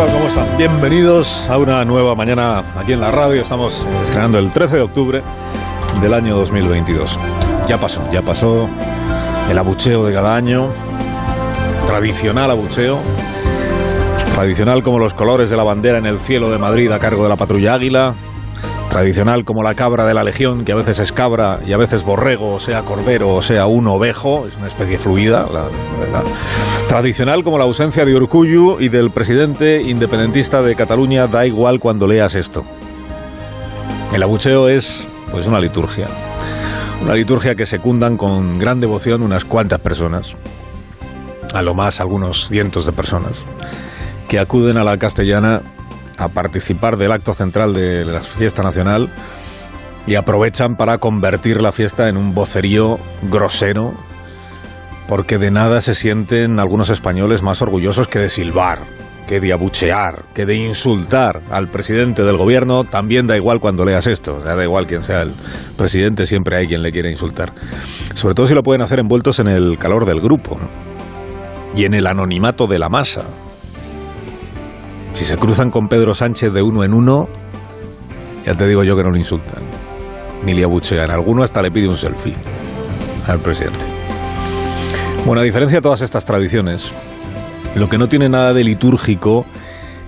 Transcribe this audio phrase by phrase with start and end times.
[0.00, 0.56] ¿Cómo están?
[0.56, 3.42] Bienvenidos a una nueva mañana aquí en la radio.
[3.42, 5.22] Estamos estrenando el 13 de octubre
[6.00, 7.18] del año 2022.
[7.68, 8.66] Ya pasó, ya pasó
[9.50, 10.70] el abucheo de cada año,
[11.86, 12.98] tradicional abucheo,
[14.34, 17.28] tradicional como los colores de la bandera en el cielo de Madrid a cargo de
[17.28, 18.14] la patrulla Águila,
[18.90, 22.04] tradicional como la cabra de la legión, que a veces es cabra y a veces
[22.04, 25.46] borrego, o sea cordero, o sea un ovejo, es una especie fluida.
[25.50, 25.68] La,
[26.88, 32.06] tradicional como la ausencia de Urcuyu y del presidente independentista de Cataluña, da igual cuando
[32.06, 32.64] leas esto.
[34.12, 36.08] El abucheo es pues una liturgia.
[37.02, 40.36] Una liturgia que secundan con gran devoción unas cuantas personas,
[41.54, 43.44] a lo más algunos cientos de personas,
[44.28, 45.62] que acuden a la castellana
[46.20, 49.08] a participar del acto central de la fiesta nacional
[50.06, 52.98] y aprovechan para convertir la fiesta en un vocerío
[53.30, 53.94] grosero,
[55.08, 58.80] porque de nada se sienten algunos españoles más orgullosos que de silbar,
[59.26, 64.06] que de abuchear, que de insultar al presidente del gobierno, también da igual cuando leas
[64.06, 65.32] esto, da igual quién sea el
[65.76, 67.52] presidente, siempre hay quien le quiere insultar.
[68.14, 70.58] Sobre todo si lo pueden hacer envueltos en el calor del grupo
[71.74, 73.24] y en el anonimato de la masa.
[75.20, 77.28] Si se cruzan con Pedro Sánchez de uno en uno,
[78.46, 79.62] ya te digo yo que no lo insultan,
[80.46, 81.10] ni le abuchean.
[81.10, 82.32] Alguno hasta le pide un selfie
[83.26, 83.80] al presidente.
[85.26, 86.90] Bueno, a diferencia de todas estas tradiciones,
[87.74, 89.44] lo que no tiene nada de litúrgico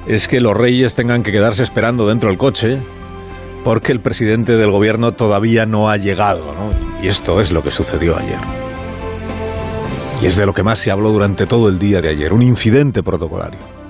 [0.06, 2.78] es que los reyes tengan que quedarse esperando dentro del coche
[3.64, 6.54] porque el presidente del gobierno todavía no ha llegado.
[6.54, 7.04] ¿no?
[7.04, 8.41] Y esto es lo que sucedió ayer.
[10.22, 12.41] Y es de lo que más se habló durante todo el día de ayer, un
[12.41, 13.81] incidente protocolario.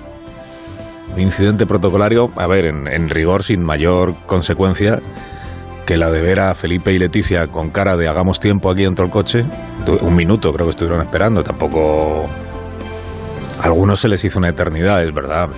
[1.16, 5.00] Incidente protocolario, a ver, en, rigor sin mayor consecuencia
[5.84, 9.04] que la de ver a Felipe y Leticia con cara de hagamos tiempo aquí dentro
[9.04, 9.42] del coche.
[10.00, 12.26] Un minuto creo que estuvieron esperando, tampoco...
[13.60, 15.48] A algunos se les hizo una eternidad, es verdad.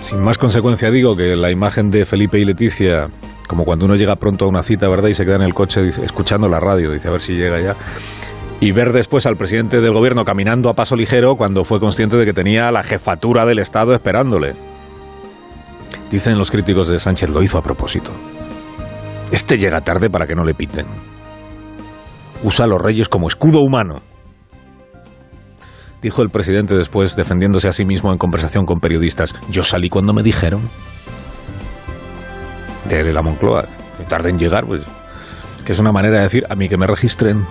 [0.00, 3.08] Sin más consecuencia digo que la imagen de Felipe y Leticia,
[3.46, 5.08] como cuando uno llega pronto a una cita, ¿verdad?
[5.08, 7.76] Y se queda en el coche escuchando la radio, dice a ver si llega ya.
[8.62, 12.24] Y ver después al presidente del gobierno caminando a paso ligero cuando fue consciente de
[12.24, 14.54] que tenía la jefatura del Estado esperándole.
[16.12, 18.12] Dicen los críticos de Sánchez, lo hizo a propósito.
[19.32, 20.86] Este llega tarde para que no le piten.
[22.44, 24.00] Usa a los reyes como escudo humano.
[26.00, 29.34] Dijo el presidente después, defendiéndose a sí mismo en conversación con periodistas.
[29.50, 30.70] Yo salí cuando me dijeron.
[32.88, 33.66] De la Moncloa.
[34.06, 34.84] Tarde en llegar, pues.
[35.66, 37.44] Que es una manera de decir a mí que me registren.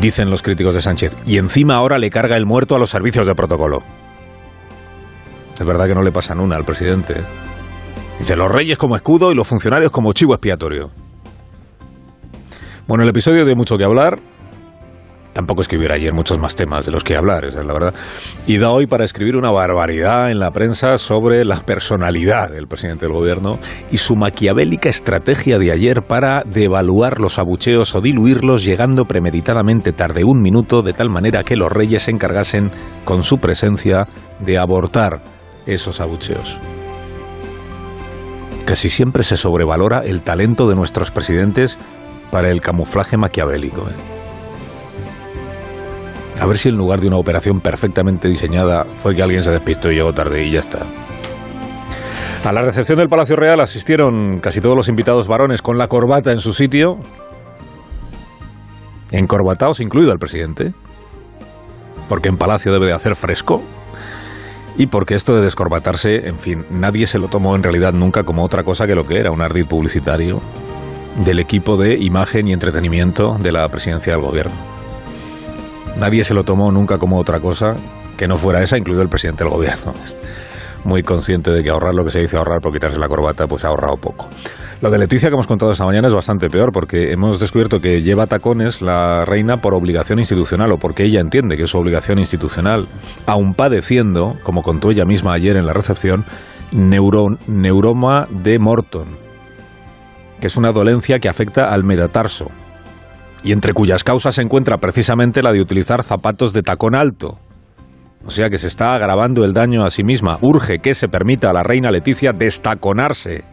[0.00, 1.14] Dicen los críticos de Sánchez.
[1.26, 3.82] Y encima ahora le carga el muerto a los servicios de protocolo.
[5.58, 7.22] Es verdad que no le pasan una al presidente.
[8.18, 10.90] Dice, los reyes como escudo y los funcionarios como chivo expiatorio.
[12.86, 14.18] Bueno, el episodio dio mucho que hablar.
[15.32, 17.72] Tampoco es que hubiera ayer muchos más temas de los que hablar, esa es la
[17.72, 17.94] verdad.
[18.46, 23.06] Y da hoy para escribir una barbaridad en la prensa sobre la personalidad del presidente
[23.06, 23.58] del gobierno
[23.90, 30.24] y su maquiavélica estrategia de ayer para devaluar los abucheos o diluirlos llegando premeditadamente tarde
[30.24, 32.70] un minuto de tal manera que los reyes se encargasen
[33.04, 34.06] con su presencia
[34.40, 35.20] de abortar
[35.66, 36.58] esos abucheos
[38.64, 41.78] casi siempre se sobrevalora el talento de nuestros presidentes
[42.30, 43.82] para el camuflaje maquiavélico.
[43.82, 44.11] ¿eh?
[46.42, 49.92] A ver si en lugar de una operación perfectamente diseñada fue que alguien se despistó
[49.92, 50.80] y llegó tarde y ya está.
[52.44, 56.32] A la recepción del Palacio Real asistieron casi todos los invitados varones con la corbata
[56.32, 56.98] en su sitio,
[59.12, 60.72] encorbatados, incluido el presidente,
[62.08, 63.62] porque en Palacio debe de hacer fresco,
[64.76, 68.42] y porque esto de descorbatarse, en fin, nadie se lo tomó en realidad nunca como
[68.42, 70.40] otra cosa que lo que era, un ardid publicitario
[71.24, 74.71] del equipo de imagen y entretenimiento de la presidencia del gobierno.
[75.98, 77.74] Nadie se lo tomó nunca como otra cosa
[78.16, 79.94] que no fuera esa, incluido el presidente del gobierno.
[80.84, 83.64] Muy consciente de que ahorrar lo que se dice ahorrar por quitarse la corbata, pues
[83.64, 84.28] ha ahorrado poco.
[84.80, 88.02] Lo de Leticia que hemos contado esta mañana es bastante peor porque hemos descubierto que
[88.02, 92.18] lleva tacones la reina por obligación institucional o porque ella entiende que es su obligación
[92.18, 92.88] institucional,
[93.26, 96.24] aun padeciendo, como contó ella misma ayer en la recepción,
[96.72, 99.18] neuro, neuroma de Morton,
[100.40, 102.50] que es una dolencia que afecta al metatarso
[103.44, 107.38] y entre cuyas causas se encuentra precisamente la de utilizar zapatos de tacón alto.
[108.24, 110.38] O sea que se está agravando el daño a sí misma.
[110.40, 113.44] Urge que se permita a la reina Leticia destaconarse.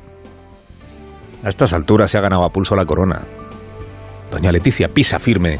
[1.44, 3.22] A estas alturas se ha ganado a pulso la corona.
[4.32, 5.60] Doña Leticia pisa firme,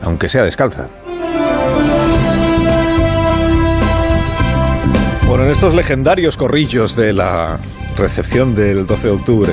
[0.00, 0.88] aunque sea descalza.
[5.28, 7.58] Bueno, en estos legendarios corrillos de la
[7.96, 9.52] recepción del 12 de octubre,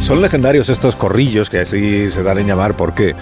[0.00, 2.76] son legendarios estos corrillos que así se dan en llamar.
[2.76, 3.14] ¿Por qué?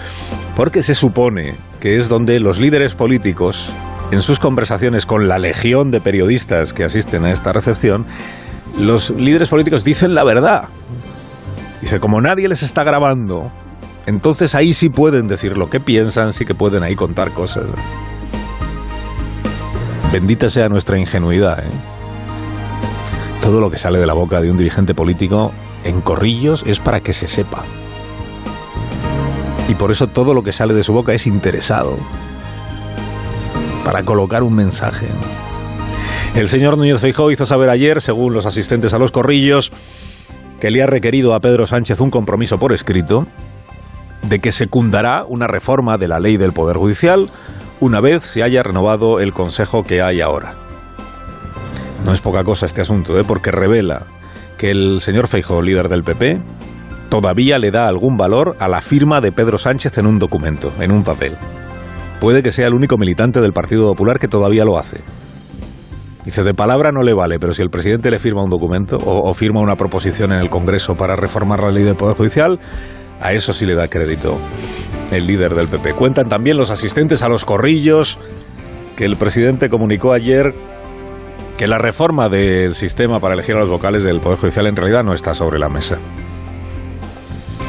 [0.55, 3.71] Porque se supone que es donde los líderes políticos
[4.11, 8.05] en sus conversaciones con la legión de periodistas que asisten a esta recepción,
[8.77, 10.65] los líderes políticos dicen la verdad.
[11.81, 13.51] Dice, como nadie les está grabando,
[14.05, 17.65] entonces ahí sí pueden decir lo que piensan, sí que pueden ahí contar cosas.
[20.11, 21.59] Bendita sea nuestra ingenuidad.
[21.59, 21.69] ¿eh?
[23.41, 25.51] Todo lo que sale de la boca de un dirigente político
[25.87, 27.63] en corrillos es para que se sepa.
[29.67, 31.97] Y por eso todo lo que sale de su boca es interesado.
[33.83, 35.07] Para colocar un mensaje.
[36.35, 39.71] El señor Núñez Feijóo hizo saber ayer, según los asistentes a los corrillos,
[40.59, 43.25] que le ha requerido a Pedro Sánchez un compromiso por escrito
[44.23, 47.29] de que secundará una reforma de la ley del Poder Judicial
[47.79, 50.55] una vez se haya renovado el Consejo que hay ahora.
[52.03, 53.23] No es poca cosa este asunto, ¿eh?
[53.23, 54.07] porque revela
[54.57, 56.41] que el señor Feijóo, líder del PP,
[57.09, 60.91] todavía le da algún valor a la firma de Pedro Sánchez en un documento, en
[60.91, 61.35] un papel.
[62.19, 65.01] Puede que sea el único militante del Partido Popular que todavía lo hace.
[66.25, 69.29] Dice, de palabra no le vale, pero si el presidente le firma un documento o,
[69.29, 72.59] o, firma una proposición en el Congreso para reformar la ley del Poder Judicial,
[73.21, 74.37] a eso sí le da crédito
[75.11, 75.93] el líder del PP.
[75.93, 78.19] Cuentan también los asistentes a los corrillos
[78.97, 80.53] que el presidente comunicó ayer
[81.57, 85.03] que la reforma del sistema para elegir a los vocales del Poder Judicial en realidad
[85.03, 85.97] no está sobre la mesa.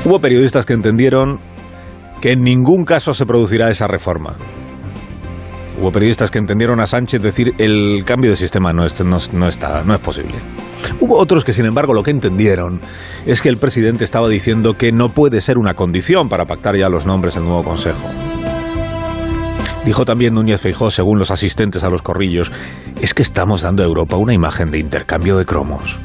[0.05, 1.41] Hubo periodistas que entendieron
[2.21, 4.35] que en ningún caso se producirá esa reforma.
[5.81, 9.83] Hubo periodistas que entendieron a Sánchez decir el cambio de sistema no, es, no, está,
[9.85, 10.35] no es posible.
[11.01, 12.81] Hubo otros que, sin embargo, lo que entendieron
[13.27, 16.89] es que el presidente estaba diciendo que no puede ser una condición para pactar ya
[16.89, 18.09] los nombres del nuevo Consejo.
[19.85, 22.51] Dijo también Núñez Feijó, según los asistentes a los corrillos,
[23.01, 25.99] es que estamos dando a Europa una imagen de intercambio de cromos.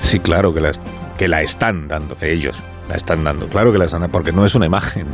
[0.00, 0.70] Sí, claro que la,
[1.16, 4.44] que la están dando, ellos la están dando, claro que la están dando, porque no
[4.44, 5.06] es una imagen.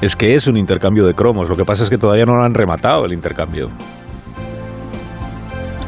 [0.00, 2.44] Es que es un intercambio de cromos, lo que pasa es que todavía no lo
[2.44, 3.70] han rematado el intercambio.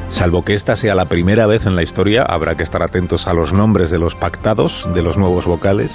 [0.09, 3.35] Salvo que esta sea la primera vez en la historia, habrá que estar atentos a
[3.35, 5.93] los nombres de los pactados, de los nuevos vocales,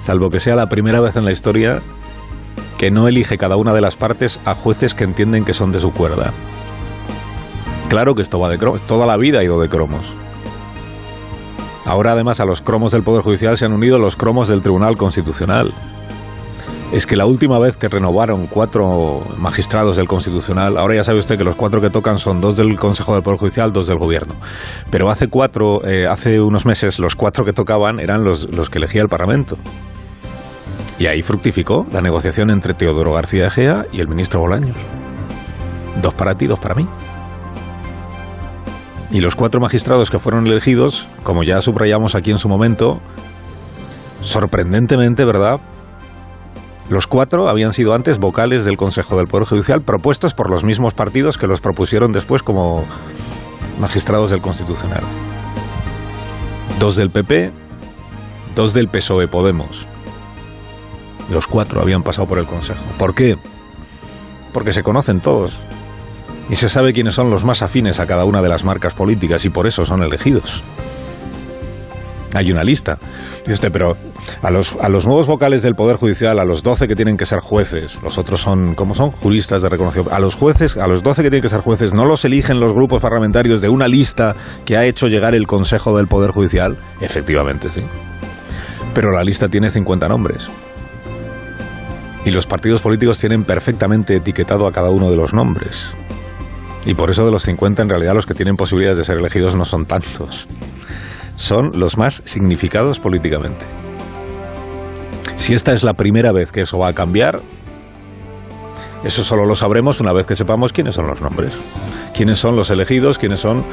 [0.00, 1.80] salvo que sea la primera vez en la historia
[2.78, 5.80] que no elige cada una de las partes a jueces que entienden que son de
[5.80, 6.32] su cuerda.
[7.88, 10.14] Claro que esto va de cromos, toda la vida ha ido de cromos.
[11.84, 14.96] Ahora además a los cromos del Poder Judicial se han unido los cromos del Tribunal
[14.96, 15.74] Constitucional
[16.92, 21.36] es que la última vez que renovaron cuatro magistrados del Constitucional, ahora ya sabe usted
[21.36, 24.34] que los cuatro que tocan son dos del Consejo del Poder Judicial, dos del Gobierno.
[24.90, 28.78] Pero hace cuatro, eh, hace unos meses, los cuatro que tocaban eran los, los que
[28.78, 29.58] elegía el Parlamento.
[30.98, 34.76] Y ahí fructificó la negociación entre Teodoro García Egea y el ministro Bolaños.
[36.02, 36.88] Dos para ti, dos para mí.
[39.10, 43.00] Y los cuatro magistrados que fueron elegidos, como ya subrayamos aquí en su momento,
[44.20, 45.60] sorprendentemente, ¿verdad?
[46.90, 50.94] Los cuatro habían sido antes vocales del Consejo del Poder Judicial propuestos por los mismos
[50.94, 52.84] partidos que los propusieron después como
[53.78, 55.02] magistrados del Constitucional.
[56.78, 57.52] Dos del PP,
[58.54, 59.86] dos del PSOE Podemos.
[61.30, 62.82] Los cuatro habían pasado por el Consejo.
[62.98, 63.36] ¿Por qué?
[64.52, 65.60] Porque se conocen todos.
[66.48, 69.44] Y se sabe quiénes son los más afines a cada una de las marcas políticas
[69.44, 70.62] y por eso son elegidos.
[72.34, 72.98] Hay una lista.
[73.46, 73.96] Dice pero
[74.42, 77.26] a los, a los nuevos vocales del Poder Judicial, a los 12 que tienen que
[77.26, 79.10] ser jueces, los otros son, ¿cómo son?
[79.10, 80.14] Juristas de reconocimiento.
[80.14, 82.72] A los jueces, a los 12 que tienen que ser jueces, ¿no los eligen los
[82.72, 86.76] grupos parlamentarios de una lista que ha hecho llegar el Consejo del Poder Judicial?
[87.00, 87.82] Efectivamente, sí.
[88.94, 90.48] Pero la lista tiene 50 nombres.
[92.24, 95.88] Y los partidos políticos tienen perfectamente etiquetado a cada uno de los nombres.
[96.84, 99.56] Y por eso de los 50 en realidad los que tienen posibilidades de ser elegidos
[99.56, 100.48] no son tantos
[101.38, 103.64] son los más significados políticamente.
[105.36, 107.40] Si esta es la primera vez que eso va a cambiar,
[109.04, 111.52] eso solo lo sabremos una vez que sepamos quiénes son los nombres,
[112.12, 113.64] quiénes son los elegidos, quiénes son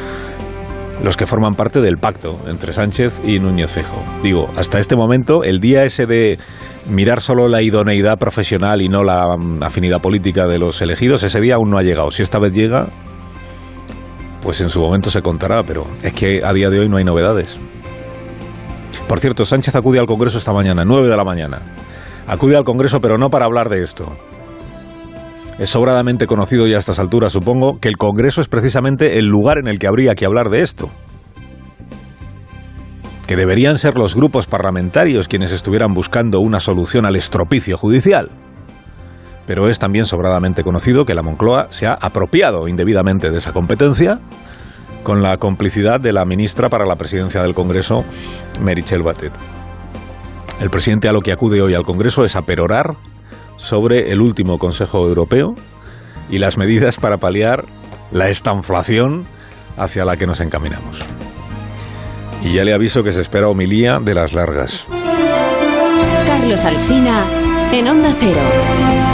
[1.03, 4.01] los que forman parte del pacto entre Sánchez y Núñez Fejo.
[4.21, 6.37] Digo, hasta este momento, el día ese de
[6.89, 11.41] mirar solo la idoneidad profesional y no la mm, afinidad política de los elegidos, ese
[11.41, 12.11] día aún no ha llegado.
[12.11, 12.87] Si esta vez llega,
[14.41, 17.03] pues en su momento se contará, pero es que a día de hoy no hay
[17.03, 17.57] novedades.
[19.07, 21.61] Por cierto, Sánchez acude al Congreso esta mañana, 9 de la mañana.
[22.27, 24.11] Acude al Congreso, pero no para hablar de esto.
[25.59, 29.57] Es sobradamente conocido ya a estas alturas, supongo, que el Congreso es precisamente el lugar
[29.57, 30.89] en el que habría que hablar de esto.
[33.27, 38.29] Que deberían ser los grupos parlamentarios quienes estuvieran buscando una solución al estropicio judicial
[39.45, 44.19] pero es también sobradamente conocido que la Moncloa se ha apropiado indebidamente de esa competencia
[45.03, 48.03] con la complicidad de la ministra para la presidencia del Congreso,
[48.59, 49.33] Merichel Batet.
[50.59, 52.95] El presidente a lo que acude hoy al Congreso es a perorar
[53.57, 55.53] sobre el último Consejo Europeo
[56.29, 57.65] y las medidas para paliar
[58.11, 59.25] la estanflación
[59.77, 61.05] hacia la que nos encaminamos.
[62.45, 64.85] Y ya le aviso que se espera homilía de las largas.
[66.27, 67.23] Carlos Alsina
[67.73, 69.04] en Onda Cero.